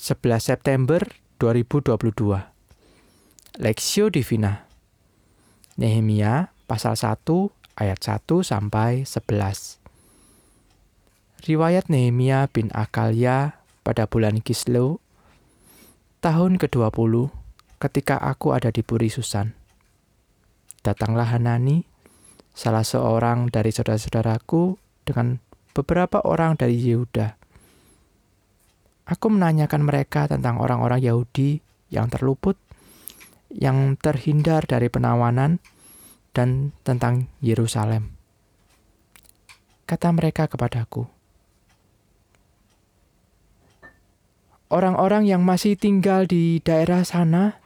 11 0.00 0.40
September 0.40 1.04
2022. 1.36 2.40
Lexio 3.60 4.08
Divina. 4.08 4.64
Nehemia 5.76 6.56
pasal 6.64 6.96
1 6.96 7.20
ayat 7.76 8.00
1 8.00 8.24
sampai 8.40 9.04
11. 9.04 9.76
Riwayat 11.44 11.92
Nehemia 11.92 12.48
bin 12.48 12.72
Akalia 12.72 13.60
pada 13.84 14.08
bulan 14.08 14.40
Kislew 14.40 15.04
tahun 16.24 16.56
ke-20 16.56 17.28
ketika 17.84 18.16
aku 18.24 18.56
ada 18.56 18.72
di 18.72 18.80
Puri 18.80 19.12
Susan. 19.12 19.52
Datanglah 20.80 21.28
Hanani, 21.28 21.84
salah 22.56 22.88
seorang 22.88 23.52
dari 23.52 23.68
saudara-saudaraku 23.68 24.80
dengan 25.04 25.44
beberapa 25.76 26.24
orang 26.24 26.56
dari 26.56 26.80
Yehuda 26.80 27.39
Aku 29.10 29.26
menanyakan 29.26 29.82
mereka 29.82 30.30
tentang 30.30 30.62
orang-orang 30.62 31.02
Yahudi 31.02 31.58
yang 31.90 32.06
terluput, 32.06 32.54
yang 33.50 33.98
terhindar 33.98 34.62
dari 34.70 34.86
penawanan, 34.86 35.58
dan 36.30 36.70
tentang 36.86 37.26
Yerusalem. 37.42 38.14
Kata 39.82 40.14
mereka 40.14 40.46
kepadaku, 40.46 41.10
orang-orang 44.70 45.26
yang 45.26 45.42
masih 45.42 45.74
tinggal 45.74 46.30
di 46.30 46.62
daerah 46.62 47.02
sana, 47.02 47.58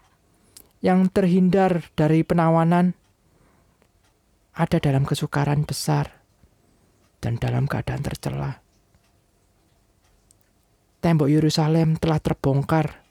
yang 0.81 1.13
terhindar 1.13 1.93
dari 1.93 2.25
penawanan, 2.25 2.97
ada 4.57 4.81
dalam 4.81 5.05
kesukaran 5.05 5.69
besar 5.69 6.25
dan 7.21 7.37
dalam 7.37 7.69
keadaan 7.69 8.01
tercelah 8.01 8.64
tembok 11.05 11.29
Yerusalem 11.29 12.01
telah 12.01 12.17
terbongkar 12.17 13.05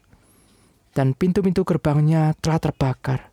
dan 0.97 1.13
pintu-pintu 1.13 1.61
gerbangnya 1.61 2.33
telah 2.41 2.57
terbakar. 2.57 3.29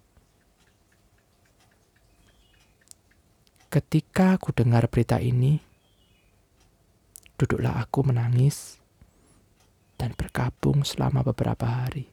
Ketika 3.73 4.37
aku 4.37 4.53
dengar 4.53 4.85
berita 4.93 5.17
ini, 5.17 5.57
duduklah 7.41 7.81
aku 7.81 8.05
menangis 8.05 8.77
dan 9.97 10.13
berkabung 10.13 10.85
selama 10.85 11.25
beberapa 11.25 11.65
hari. 11.65 12.05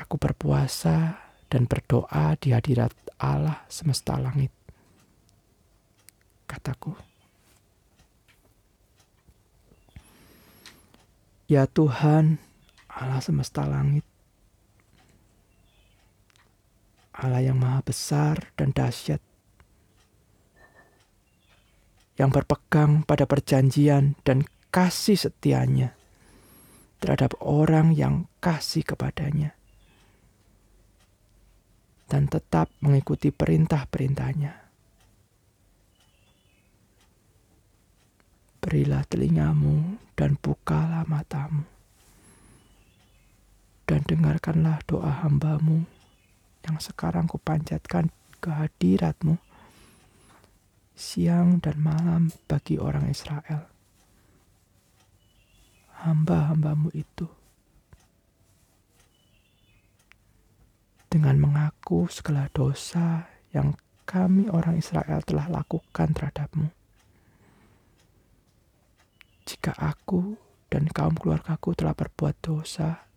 Aku 0.00 0.16
berpuasa 0.16 1.28
dan 1.52 1.68
berdoa 1.68 2.40
di 2.40 2.56
hadirat 2.56 2.96
Allah 3.20 3.68
semesta 3.68 4.16
langit. 4.16 4.48
Kataku, 6.48 7.09
Ya 11.50 11.66
Tuhan, 11.66 12.38
Allah 12.86 13.18
semesta 13.18 13.66
langit, 13.66 14.06
Allah 17.10 17.42
yang 17.42 17.58
maha 17.58 17.82
besar 17.82 18.54
dan 18.54 18.70
dahsyat, 18.70 19.18
yang 22.14 22.30
berpegang 22.30 23.02
pada 23.02 23.26
perjanjian 23.26 24.14
dan 24.22 24.46
kasih 24.70 25.18
setianya 25.18 25.98
terhadap 27.02 27.34
orang 27.42 27.98
yang 27.98 28.30
kasih 28.38 28.86
kepadanya. 28.86 29.58
Dan 32.06 32.30
tetap 32.30 32.70
mengikuti 32.78 33.34
perintah-perintahnya. 33.34 34.54
Berilah 38.62 39.02
telingamu 39.10 39.98
dan 40.14 40.38
dengarkanlah 44.10 44.82
doa 44.90 45.22
hambamu 45.22 45.86
yang 46.66 46.82
sekarang 46.82 47.30
kupanjatkan 47.30 48.10
ke 48.42 48.50
hadiratmu 48.50 49.38
siang 50.98 51.62
dan 51.62 51.78
malam 51.78 52.34
bagi 52.50 52.74
orang 52.82 53.06
Israel. 53.06 53.70
Hamba-hambamu 56.02 56.90
itu 56.90 57.30
dengan 61.06 61.38
mengaku 61.38 62.10
segala 62.10 62.50
dosa 62.50 63.30
yang 63.54 63.78
kami 64.02 64.50
orang 64.50 64.74
Israel 64.82 65.22
telah 65.22 65.46
lakukan 65.46 66.10
terhadapmu 66.10 66.80
jika 69.50 69.74
aku 69.82 70.38
dan 70.70 70.86
kaum 70.86 71.18
keluargaku 71.18 71.74
telah 71.74 71.90
berbuat 71.90 72.38
dosa, 72.38 73.09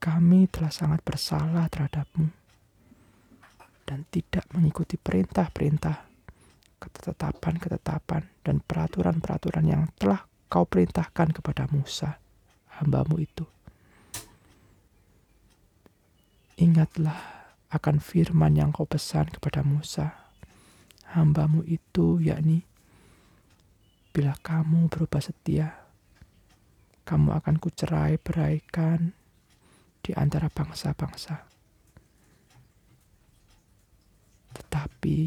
kami 0.00 0.48
telah 0.48 0.72
sangat 0.72 1.04
bersalah 1.04 1.68
terhadapmu 1.68 2.32
dan 3.84 4.08
tidak 4.08 4.48
mengikuti 4.56 4.96
perintah-perintah, 4.96 6.08
ketetapan-ketetapan, 6.80 8.22
dan 8.40 8.64
peraturan-peraturan 8.64 9.66
yang 9.68 9.84
telah 10.00 10.24
kau 10.48 10.64
perintahkan 10.64 11.36
kepada 11.36 11.68
Musa, 11.68 12.16
hambamu 12.80 13.20
itu. 13.20 13.44
Ingatlah 16.56 17.20
akan 17.68 18.00
firman 18.00 18.56
yang 18.56 18.72
kau 18.72 18.88
pesan 18.88 19.28
kepada 19.28 19.60
Musa, 19.60 20.16
hambamu 21.12 21.60
itu, 21.68 22.24
yakni 22.24 22.64
Bila 24.10 24.34
kamu 24.42 24.90
berubah 24.90 25.22
setia, 25.22 25.86
kamu 27.06 27.30
akan 27.30 27.62
kucerai 27.62 28.18
beraikan 28.18 29.14
di 30.00 30.16
antara 30.16 30.48
bangsa-bangsa. 30.48 31.36
Tetapi 34.50 35.18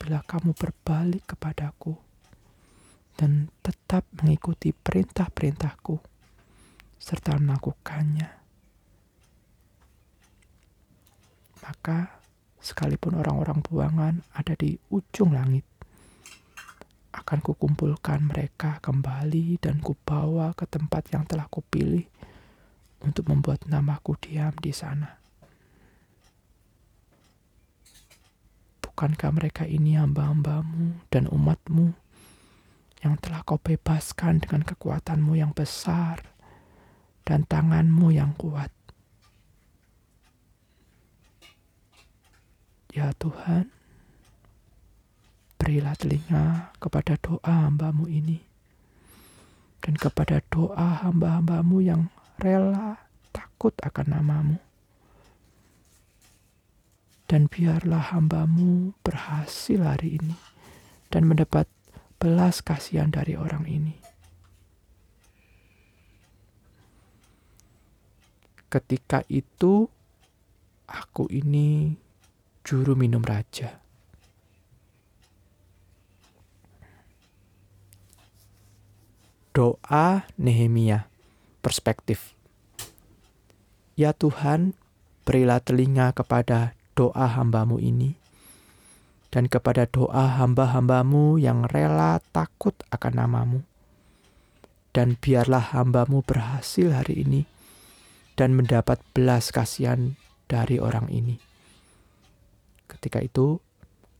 bila 0.00 0.22
kamu 0.24 0.54
berbalik 0.56 1.34
kepadaku 1.34 1.94
dan 3.14 3.50
tetap 3.62 4.06
mengikuti 4.22 4.74
perintah-perintahku 4.74 5.96
serta 6.98 7.36
melakukannya, 7.36 8.28
maka 11.62 12.18
sekalipun 12.64 13.20
orang-orang 13.20 13.60
buangan 13.60 14.14
ada 14.32 14.56
di 14.56 14.76
ujung 14.88 15.36
langit, 15.36 15.64
akan 17.14 17.38
kukumpulkan 17.44 18.26
mereka 18.26 18.82
kembali 18.82 19.62
dan 19.62 19.78
kubawa 19.78 20.50
ke 20.56 20.66
tempat 20.66 21.14
yang 21.14 21.22
telah 21.24 21.46
kupilih 21.46 22.04
untuk 23.02 23.26
membuat 23.32 23.66
namaku 23.66 24.14
diam 24.20 24.54
di 24.60 24.70
sana. 24.70 25.18
Bukankah 28.84 29.30
mereka 29.34 29.64
ini 29.66 29.98
hamba-hambamu 29.98 31.02
dan 31.10 31.26
umatmu 31.26 31.90
yang 33.02 33.18
telah 33.18 33.42
kau 33.42 33.58
bebaskan 33.58 34.38
dengan 34.38 34.62
kekuatanmu 34.62 35.34
yang 35.34 35.50
besar 35.50 36.22
dan 37.26 37.42
tanganmu 37.42 38.14
yang 38.14 38.30
kuat? 38.38 38.70
Ya 42.94 43.10
Tuhan, 43.18 43.74
berilah 45.58 45.98
telinga 45.98 46.70
kepada 46.78 47.18
doa 47.18 47.66
hambamu 47.66 48.06
ini 48.06 48.38
dan 49.82 49.98
kepada 49.98 50.38
doa 50.46 51.02
hamba-hambamu 51.02 51.82
yang 51.82 52.08
rela 52.40 52.98
takut 53.34 53.74
akan 53.82 54.06
namamu. 54.10 54.58
Dan 57.24 57.48
biarlah 57.50 58.14
hambamu 58.14 58.94
berhasil 59.00 59.80
hari 59.80 60.20
ini 60.20 60.36
dan 61.08 61.26
mendapat 61.26 61.66
belas 62.20 62.60
kasihan 62.60 63.10
dari 63.10 63.34
orang 63.34 63.64
ini. 63.66 63.96
Ketika 68.68 69.22
itu, 69.30 69.86
aku 70.90 71.30
ini 71.30 71.94
juru 72.64 72.96
minum 72.96 73.20
raja 73.20 73.84
Doa 79.54 80.26
Nehemia 80.34 81.06
Perspektif 81.64 82.36
Ya 83.96 84.12
Tuhan, 84.12 84.76
berilah 85.24 85.62
telinga 85.62 86.12
kepada 86.12 86.76
doa 86.92 87.30
hambamu 87.30 87.78
ini, 87.78 88.18
dan 89.30 89.46
kepada 89.46 89.86
doa 89.86 90.34
hamba-hambamu 90.34 91.38
yang 91.38 91.64
rela 91.70 92.18
takut 92.34 92.74
akan 92.90 93.12
namamu. 93.14 93.60
Dan 94.90 95.14
biarlah 95.14 95.72
hambamu 95.78 96.26
berhasil 96.26 96.90
hari 96.90 97.22
ini, 97.22 97.46
dan 98.34 98.58
mendapat 98.58 98.98
belas 99.14 99.54
kasihan 99.54 100.18
dari 100.50 100.82
orang 100.82 101.06
ini. 101.08 101.38
Ketika 102.90 103.22
itu, 103.22 103.62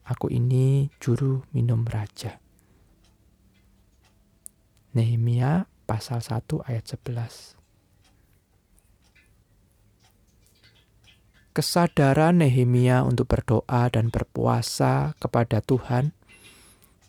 aku 0.06 0.30
ini 0.30 0.86
juru 1.02 1.42
minum 1.50 1.82
raja. 1.82 2.38
Nehemia 4.94 5.73
pasal 5.84 6.24
1 6.24 6.64
ayat 6.64 6.84
11. 6.88 7.60
Kesadaran 11.54 12.42
Nehemia 12.42 13.06
untuk 13.06 13.30
berdoa 13.30 13.86
dan 13.86 14.10
berpuasa 14.10 15.14
kepada 15.22 15.62
Tuhan 15.62 16.10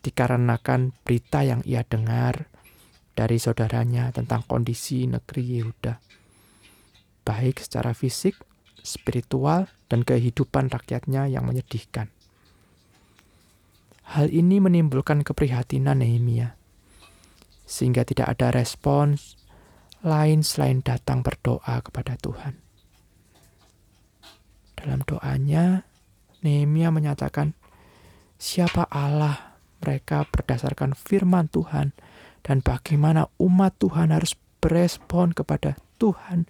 dikarenakan 0.05 0.93
berita 1.01 1.41
yang 1.41 1.65
ia 1.65 1.81
dengar 1.81 2.45
dari 3.17 3.41
saudaranya 3.41 4.13
tentang 4.13 4.45
kondisi 4.45 5.09
negeri 5.09 5.57
Yehuda, 5.57 5.97
baik 7.25 7.57
secara 7.57 7.97
fisik, 7.97 8.37
spiritual, 8.85 9.65
dan 9.89 10.05
kehidupan 10.05 10.69
rakyatnya 10.69 11.25
yang 11.25 11.49
menyedihkan. 11.49 12.13
Hal 14.13 14.29
ini 14.29 14.61
menimbulkan 14.61 15.25
keprihatinan 15.25 16.05
Nehemia, 16.05 16.53
sehingga 17.65 18.05
tidak 18.05 18.37
ada 18.37 18.53
respons 18.53 19.35
lain 20.05 20.45
selain 20.45 20.85
datang 20.85 21.25
berdoa 21.25 21.81
kepada 21.81 22.13
Tuhan. 22.21 22.61
Dalam 24.77 25.01
doanya, 25.01 25.81
Nehemia 26.45 26.93
menyatakan, 26.93 27.57
siapa 28.37 28.85
Allah 28.93 29.57
mereka 29.81 30.29
berdasarkan 30.29 30.93
firman 30.93 31.49
Tuhan 31.49 31.97
dan 32.45 32.61
bagaimana 32.61 33.25
umat 33.41 33.81
Tuhan 33.81 34.13
harus 34.13 34.37
berespon 34.61 35.33
kepada 35.33 35.73
Tuhan 35.97 36.45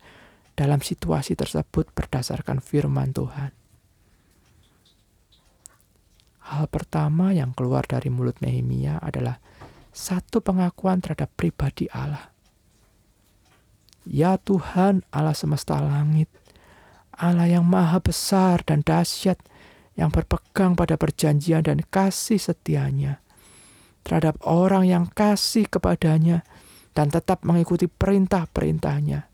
dalam 0.59 0.83
situasi 0.83 1.39
tersebut 1.39 1.91
berdasarkan 1.95 2.59
firman 2.59 3.15
Tuhan. 3.15 3.55
Hal 6.45 6.69
pertama 6.69 7.31
yang 7.31 7.55
keluar 7.55 7.87
dari 7.87 8.11
mulut 8.11 8.37
Nehemia 8.43 9.01
adalah 9.01 9.41
satu 9.95 10.43
pengakuan 10.43 10.99
terhadap 10.99 11.31
pribadi 11.39 11.87
Allah. 11.95 12.35
Ya 14.03 14.35
Tuhan 14.35 15.07
Allah 15.09 15.33
semesta 15.33 15.79
langit, 15.79 16.27
Allah 17.15 17.47
yang 17.47 17.63
maha 17.63 18.03
besar 18.03 18.59
dan 18.67 18.83
dahsyat 18.83 19.39
yang 19.95 20.11
berpegang 20.11 20.75
pada 20.75 20.99
perjanjian 20.99 21.63
dan 21.63 21.79
kasih 21.87 22.37
setianya 22.37 23.23
terhadap 24.05 24.37
orang 24.45 24.85
yang 24.85 25.07
kasih 25.09 25.65
kepadanya 25.65 26.45
dan 26.93 27.09
tetap 27.09 27.41
mengikuti 27.41 27.89
perintah-perintahnya. 27.89 29.25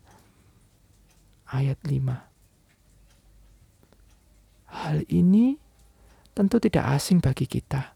Ayat 1.52 1.84
5 1.84 2.32
Hal 4.72 5.04
ini 5.12 5.60
tentu 6.32 6.64
tidak 6.64 6.88
asing 6.96 7.20
bagi 7.20 7.44
kita. 7.44 7.92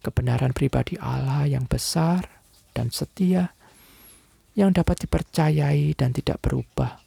Kebenaran 0.00 0.56
pribadi 0.56 0.96
Allah 0.96 1.44
yang 1.44 1.68
besar 1.68 2.24
dan 2.72 2.88
setia 2.88 3.52
yang 4.56 4.72
dapat 4.72 5.04
dipercayai 5.04 5.92
dan 5.92 6.16
tidak 6.16 6.40
berubah 6.40 7.00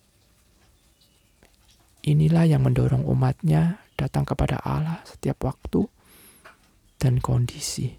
Inilah 2.03 2.43
yang 2.43 2.67
mendorong 2.67 3.07
umatnya 3.07 3.79
datang 3.95 4.27
kepada 4.27 4.59
Allah 4.59 4.99
setiap 5.07 5.47
waktu 5.47 5.87
dan 6.99 7.23
kondisi. 7.23 7.95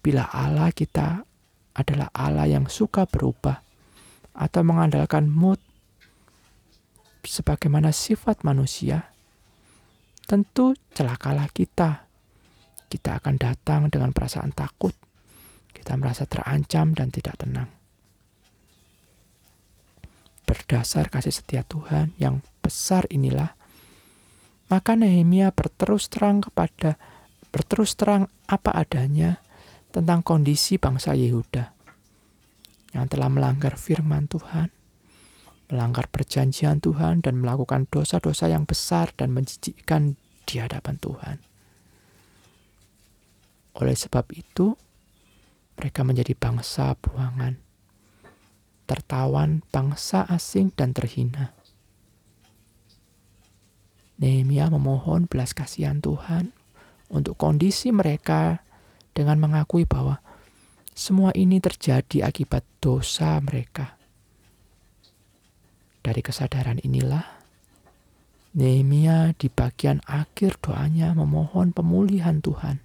Bila 0.00 0.32
Allah 0.32 0.72
kita 0.72 1.28
adalah 1.76 2.08
Allah 2.16 2.48
yang 2.48 2.72
suka 2.72 3.04
berubah 3.04 3.60
atau 4.32 4.64
mengandalkan 4.64 5.28
mood 5.28 5.60
sebagaimana 7.20 7.92
sifat 7.92 8.48
manusia, 8.48 9.12
tentu 10.24 10.72
celakalah 10.96 11.52
kita. 11.52 12.03
Kita 12.94 13.18
akan 13.18 13.34
datang 13.34 13.90
dengan 13.90 14.14
perasaan 14.14 14.54
takut, 14.54 14.94
kita 15.74 15.98
merasa 15.98 16.30
terancam 16.30 16.94
dan 16.94 17.10
tidak 17.10 17.34
tenang 17.42 17.66
berdasar 20.44 21.08
kasih 21.08 21.34
setia 21.34 21.64
Tuhan 21.64 22.12
yang 22.20 22.44
besar 22.60 23.08
inilah, 23.08 23.56
maka 24.68 24.94
Nehemia 24.94 25.50
berterus 25.50 26.12
terang 26.12 26.44
kepada 26.44 27.00
berterus 27.50 27.96
terang 27.96 28.28
apa 28.46 28.70
adanya 28.76 29.40
tentang 29.90 30.20
kondisi 30.22 30.76
bangsa 30.76 31.16
Yehuda 31.16 31.72
yang 32.94 33.10
telah 33.10 33.26
melanggar 33.26 33.74
firman 33.74 34.30
Tuhan, 34.30 34.70
melanggar 35.72 36.06
perjanjian 36.06 36.78
Tuhan 36.78 37.24
dan 37.24 37.40
melakukan 37.40 37.90
dosa-dosa 37.90 38.46
yang 38.46 38.68
besar 38.68 39.10
dan 39.16 39.34
menjijikkan 39.34 40.14
di 40.44 40.54
hadapan 40.62 40.96
Tuhan. 41.00 41.36
Oleh 43.78 43.98
sebab 43.98 44.30
itu, 44.34 44.78
mereka 45.74 46.06
menjadi 46.06 46.38
bangsa 46.38 46.94
buangan 46.94 47.64
tertawan 48.84 49.64
bangsa 49.72 50.28
asing 50.28 50.68
dan 50.76 50.92
terhina. 50.92 51.56
Nehemia 54.20 54.70
memohon 54.70 55.26
belas 55.26 55.56
kasihan 55.56 55.98
Tuhan 55.98 56.54
untuk 57.10 57.34
kondisi 57.34 57.90
mereka 57.90 58.62
dengan 59.16 59.42
mengakui 59.42 59.88
bahwa 59.88 60.22
semua 60.94 61.34
ini 61.34 61.58
terjadi 61.58 62.22
akibat 62.30 62.62
dosa 62.78 63.42
mereka. 63.42 63.98
Dari 66.04 66.20
kesadaran 66.22 66.78
inilah, 66.84 67.42
Nehemia 68.54 69.34
di 69.34 69.50
bagian 69.50 69.98
akhir 70.06 70.62
doanya 70.62 71.10
memohon 71.18 71.74
pemulihan 71.74 72.38
Tuhan. 72.38 72.78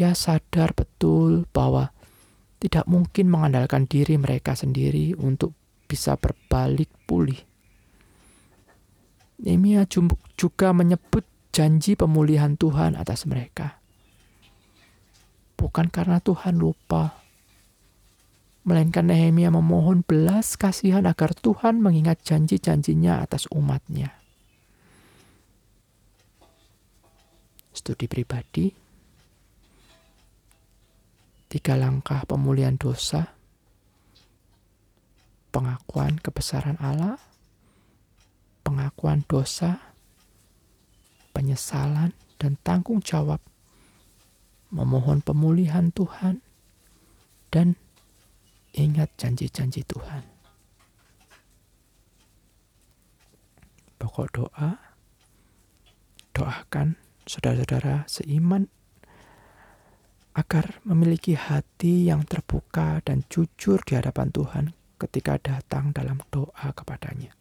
Dia 0.00 0.16
sadar 0.16 0.72
betul 0.72 1.44
bahwa 1.52 1.92
tidak 2.56 2.88
mungkin 2.88 3.28
mengandalkan 3.28 3.84
diri 3.84 4.16
mereka 4.16 4.56
sendiri 4.56 5.12
untuk 5.12 5.52
bisa 5.84 6.16
berbalik 6.16 6.88
pulih. 7.04 7.36
Nehemia 9.44 9.84
juga 10.40 10.72
menyebut 10.72 11.28
janji 11.52 12.00
pemulihan 12.00 12.56
Tuhan 12.56 12.96
atas 12.96 13.28
mereka. 13.28 13.76
Bukan 15.60 15.92
karena 15.92 16.16
Tuhan 16.24 16.56
lupa, 16.56 17.20
melainkan 18.64 19.04
Nehemia 19.04 19.52
memohon 19.52 20.00
belas 20.00 20.56
kasihan 20.56 21.04
agar 21.04 21.36
Tuhan 21.36 21.76
mengingat 21.76 22.24
janji-janjinya 22.24 23.20
atas 23.20 23.44
umatnya. 23.52 24.16
Studi 27.76 28.08
pribadi, 28.08 28.89
tiga 31.50 31.74
langkah 31.74 32.22
pemulihan 32.30 32.78
dosa, 32.78 33.34
pengakuan 35.50 36.14
kebesaran 36.22 36.78
Allah, 36.78 37.18
pengakuan 38.62 39.26
dosa, 39.26 39.82
penyesalan, 41.34 42.14
dan 42.38 42.54
tanggung 42.62 43.02
jawab, 43.02 43.42
memohon 44.70 45.26
pemulihan 45.26 45.90
Tuhan, 45.90 46.38
dan 47.50 47.74
ingat 48.70 49.10
janji-janji 49.18 49.82
Tuhan. 49.90 50.22
Pokok 53.98 54.28
doa, 54.32 54.78
doakan 56.30 56.94
saudara-saudara 57.26 58.06
seiman 58.06 58.70
agar 60.40 60.80
memiliki 60.88 61.36
hati 61.36 62.08
yang 62.08 62.24
terbuka 62.24 63.04
dan 63.04 63.28
jujur 63.28 63.84
di 63.84 64.00
hadapan 64.00 64.32
Tuhan 64.32 64.64
ketika 64.96 65.36
datang 65.36 65.92
dalam 65.92 66.24
doa 66.32 66.72
kepadanya. 66.72 67.36